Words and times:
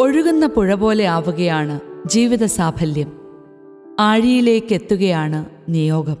ഒഴുകുന്ന 0.00 0.46
പുഴ 0.46 0.74
പോലെ 0.74 1.06
ആവുകയാണ് 1.06 1.80
ജീവിത 2.06 2.44
സാഫല്യം 2.44 3.12
ആഴിയിലേക്കെത്തുകയാണ് 4.00 5.44
നിയോഗം. 5.68 6.16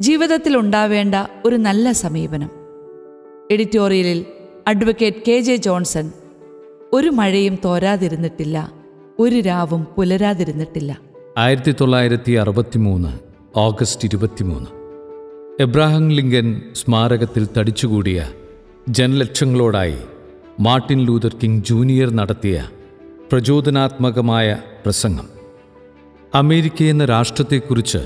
ജീവിതത്തിൽ 0.00 0.56
ഉണ്ടാവേണ്ട 0.56 1.14
ഒരു 1.44 1.56
നല്ല 1.56 1.92
സമീപനം. 1.92 2.50
എഡിറ്റോറിയലിൽ 3.50 4.24
അഡ്വക്കേറ്റ് 4.66 5.16
കെ 5.28 5.40
ജെ 5.40 5.56
ജോൺസൺ 5.56 6.12
ഒരു 6.92 7.08
മഴയും 7.08 7.58
തോരാതിരുന്നിട്ടില്ല 7.64 8.72
ഒരു 9.18 9.40
രാവും 9.40 9.84
പുലരാതിരുന്നിട്ടില്ല. 9.84 10.98
ആയിരത്തി 11.38 11.74
തൊള്ളായിരത്തി 11.80 12.32
അറുപത്തി 12.32 12.78
മൂന്ന് 12.78 13.18
ഓഗസ്റ്റ് 13.56 14.08
ഇരുപത്തിമൂന്ന്. 14.08 14.70
എബ്രാഹിം 15.62 16.10
ലിങ്കൻ 16.10 16.62
സ്മാരകത്തിൽ 16.74 17.48
തടിച്ചുകൂടിയ 17.58 18.24
ജനലക്ഷങ്ങളോടായി 18.88 19.96
മാർട്ടിൻ 20.60 21.00
ലൂതർ 21.00 21.36
കിങ് 21.42 21.62
ജൂനിയർ 21.62 22.10
നടത്തിയ 22.10 22.68
പ്രചോദനാത്മകമായ 23.32 24.56
പ്രസംഗം. 24.84 25.28
അമേരിക്ക 26.34 26.82
എന്ന 26.82 27.04
രാഷ്ട്രത്തെക്കുറിച്ച് 27.04 27.98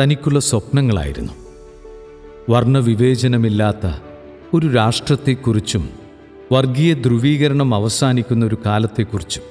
തനിക്കുള്ള 0.00 0.40
സ്വപ്നങ്ങളായിരുന്നു. 0.40 1.32
വർണവിവേചനമില്ലാത്ത 2.50 3.90
ഒരു 4.54 4.66
രാഷ്ട്രത്തെക്കുറിച്ചും 4.66 5.88
വർഗീയ 6.52 6.94
ധ്രുവീകരണം 6.94 7.74
അവസാനിക്കുന്ന 7.74 8.46
ഒരു 8.46 8.58
കാലത്തെക്കുറിച്ചും. 8.66 9.42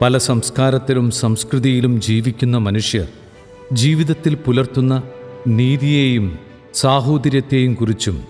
പല 0.00 0.18
സംസ്കാരത്തിലും 0.18 1.10
സംസ്കൃതിയിലും 1.10 2.00
ജീവിക്കുന്ന 2.00 2.58
മനുഷ്യർ 2.58 3.08
ജീവിതത്തിൽ 3.72 4.34
പുലർത്തുന്ന 4.34 5.02
നീതിയെയും 5.46 6.38
സാഹോദര്യത്തെയും 6.74 7.74
കുറിച്ചും 7.74 8.24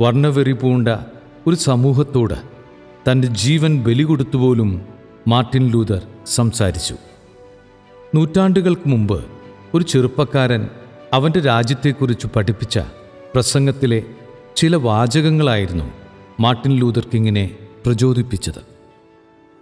വർണവെറി 0.00 0.52
പൂണ്ട 0.52 0.88
ഒരു 1.46 1.56
സമൂഹത്തോട് 1.56 2.34
തന്റെ 3.10 3.28
ജീവൻ 3.28 3.84
ബലി 3.84 4.02
കൊടുത്തുപോലും 4.02 4.82
മാർട്ടിൻ 5.28 5.70
ലൂതർ 5.70 6.02
സംസാരിച്ചു. 6.26 6.94
നൂറ്റാണ്ടുകൾക്ക് 8.14 8.88
മുമ്പ് 8.88 9.24
ഒരു 9.74 9.84
ചെറുപ്പക്കാരൻ 9.84 10.68
അവന്റെ 11.12 11.40
രാജ്യത്തെക്കുറിച്ച് 11.40 12.26
പഠിപ്പിച്ച 12.26 12.78
പ്രസംഗത്തിലെ 13.34 14.02
ചില 14.56 14.76
വാചകങ്ങളായിരുന്നു 14.76 15.84
മാർട്ടിൻ 16.40 16.72
ലൂതർ 16.72 17.06
കിങ്ങിനെ 17.14 17.56
പ്രചോദിപ്പിച്ചത്. 17.86 18.60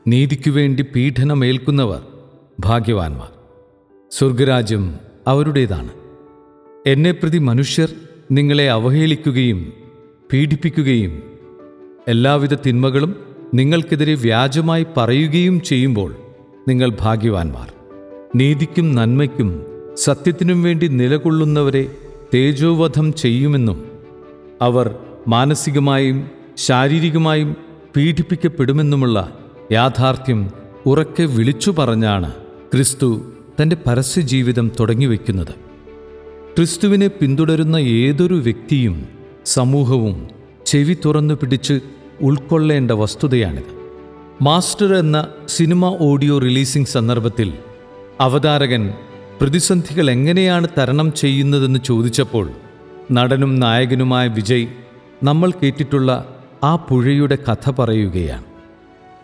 നീതിക്കു 0.06 0.50
വേണ്ടി 0.50 0.82
പീഡനമേൽക്കുന്നവർ 0.82 2.02
ഭാഗ്യവാന്മാർ. 2.60 3.28
സ്വർഗരാജ്യം 4.10 4.94
അവരുടേതാണ്. 5.26 5.90
എന്നെ 6.86 7.12
പ്രതി 7.12 7.38
മനുഷ്യർ 7.38 7.92
നിങ്ങളെ 8.30 8.70
അവഹേളിക്കുകയും 8.70 9.72
പീഡിപ്പിക്കുകയും 10.32 11.33
എല്ലാവിധ 12.08 12.54
തിന്മകളും 12.54 13.16
നിങ്ങൾക്കെതിരെ 13.54 14.14
വ്യാജമായി 14.14 14.86
പറയുകയും 14.96 15.60
ചെയ്യുമ്പോൾ 15.60 16.16
നിങ്ങൾ 16.68 16.92
ഭാഗ്യവാന്മാർ. 17.00 17.72
നീതിക്കും 18.36 18.94
നന്മയ്ക്കും 18.94 19.66
സത്യത്തിനും 19.94 20.62
വേണ്ടി 20.62 20.88
നിലകൊള്ളുന്നവരെ 20.88 21.90
തേജോവധം 22.34 23.12
ചെയ്യുമെന്നും 23.12 23.90
അവർ 24.62 24.94
മാനസികമായും 25.28 26.30
ശാരീരികമായും 26.56 27.56
പീഡിപ്പിക്കപ്പെടുമെന്നുമുള്ള 27.96 29.38
യാഥാർത്ഥ്യം 29.72 30.50
ഉറക്കെ 30.86 31.22
വിളിച്ചു 31.22 31.70
പറഞ്ഞാണ് 31.70 32.32
ക്രിസ്തു 32.72 33.22
തന്റെ 33.62 33.76
പരസ്യജീവിതം 33.86 34.72
തുടങ്ങിവെക്കുന്നത്. 34.80 35.54
ക്രിസ്തുവിനെ 36.56 37.06
പിന്തുടരുന്ന 37.06 37.76
ഏതൊരു 37.76 38.34
വ്യക്തിയും 38.34 39.08
സമൂഹവും 39.46 40.43
ചെവി 40.66 40.96
തുറന്നു 41.04 41.34
പിടിച്ച് 41.34 41.80
ഉൾക്കൊള്ളേണ്ട 42.20 42.90
വസ്തുതയാണിത്. 42.90 43.84
മാസ്റ്റർ 44.42 44.94
എന്ന 44.94 45.28
സിനിമ 45.48 45.98
ഓഡിയോ 46.00 46.38
റിലീസിംഗ് 46.38 46.86
സന്ദർഭത്തിൽ 46.86 47.52
അവതാരകൻ 48.20 48.94
പ്രതിസന്ധികൾ 49.40 50.10
എങ്ങനെയാണ് 50.10 50.68
തരണം 50.78 51.12
ചെയ്യുന്നതെന്ന് 51.12 51.80
ചോദിച്ചപ്പോൾ 51.84 52.50
നടനും 53.12 53.60
നായകനുമായ 53.60 54.28
വിജയ് 54.28 54.66
നമ്മൾ 55.22 55.50
കേട്ടിട്ടുള്ള 55.50 56.40
ആ 56.64 56.76
പുഴയുടെ 56.76 57.38
കഥ 57.50 57.70
പറയുകയാണ്. 57.70 58.44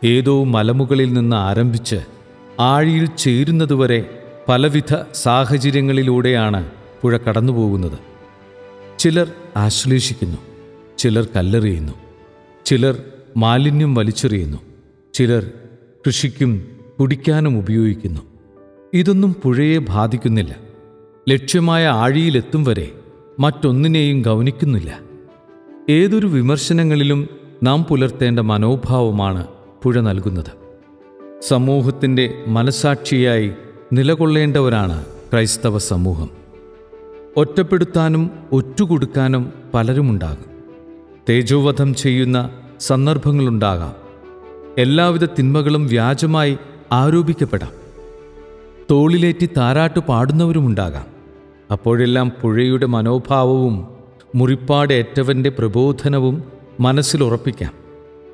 ഏതോ 0.04 0.44
മലമുകളിൽ 0.44 1.12
നിന്ന് 1.12 1.36
ആരംഭിച്ച് 1.36 1.96
ആഴിയിൽ 2.60 3.06
ചേരുന്നതുവരെ 3.06 4.22
പലവിധ 4.48 4.96
സാഹചര്യങ്ങളിലൂടെയാണ് 5.14 6.70
പുഴ 7.02 7.16
കടന്നുപോകുന്നത്. 7.16 7.98
ചിലർ 8.98 9.32
ആശ്ലേഷിക്കുന്നു. 9.56 10.49
ചിലർ 11.00 11.28
കല്ലെറിയുന്നു. 11.36 11.92
ചിലർ 12.66 13.02
മാലിന്യം 13.36 13.94
വലിച്ചെറിയുന്നു. 13.94 14.58
ചിലർ 15.14 15.50
കൃഷിക്കും 16.06 16.66
കുടിക്കാനും 17.00 17.58
ഉപയോഗിക്കുന്നു. 17.58 18.20
ഇതൊന്നും 18.94 19.36
പുഴയെ 19.42 19.78
ബാധിക്കുന്നില്ല. 19.78 20.56
ലക്ഷ്യമായ 21.28 21.86
ആഴിയിലെത്തും 21.86 22.64
വരെ 22.64 22.92
മറ്റൊന്നിനെയും 23.38 24.22
ഗൗനിക്കുന്നില്ല. 24.22 24.98
ഏതൊരു 25.90 26.26
വിമർശനങ്ങളിലും 26.26 27.28
നാം 27.62 27.84
പുലർത്തേണ്ട 27.84 28.40
മനോഭാവമാണ് 28.40 29.46
പുഴ 29.82 30.00
നൽകുന്നത്. 30.00 30.52
സമൂഹത്തിന്റെ 31.48 32.34
മനസാക്ഷിയായി 32.46 33.50
നിലകൊള്ളേണ്ടവരാണ് 33.92 35.04
ക്രൈസ്തവ 35.04 35.78
സമൂഹം. 35.78 36.28
ഒറ്റപ്പെടുത്താനും 37.36 38.30
ഒറ്റുകൊടുക്കാനും 38.52 39.52
പലരുമുണ്ടാകും. 39.74 40.49
തേജോവധം 41.30 41.94
ചെയ്യുന്ന 41.94 42.50
സന്ദർഭങ്ങളുണ്ടാകാം. 42.80 43.92
എല്ലാവിധ 44.78 45.24
തിന്മകളും 45.24 45.86
വ്യാജമായി 45.86 46.58
ആരോപിക്കപ്പെടാം. 46.92 47.70
തോളിലേറ്റി 48.90 49.48
താരാട്ട് 49.56 50.00
പാടുന്നവരുമുണ്ടാകാം. 50.00 51.06
അപ്പോഴെല്ലാം 51.72 52.32
പുഴയുടെ 52.42 52.86
മനോഭാവവും 52.86 53.88
മുറിപ്പാടേറ്റവന്റെ 54.34 55.50
പ്രബോധനവും 55.50 56.44
മനസ്സിലുറപ്പിക്കാം 56.80 57.72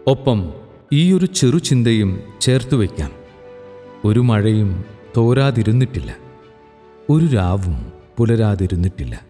ഒപ്പം 0.07 0.53
ഈയൊരു 0.93 1.27
ചെറുചിന്തയും 1.27 2.21
ചേർത്തു 2.41 2.77
വയ്ക്കാം. 2.77 3.11
ഒരു 4.05 4.21
മഴയും 4.21 4.85
തോരാതിരുന്നിട്ടില്ല. 5.17 6.17
ഒരു 7.11 7.27
രാവും 7.27 7.93
പുലരാതിരുന്നിട്ടില്ല. 8.17 9.27